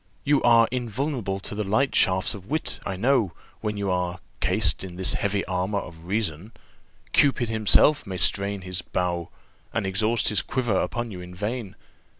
[0.23, 4.83] You are invulnerable to the light shafts of wit, I know, when you are cased
[4.83, 6.53] in this heavy armour of reason;
[7.11, 9.29] Cupid himself may strain his bow,
[9.71, 11.75] and exhaust his quiver upon you in vain.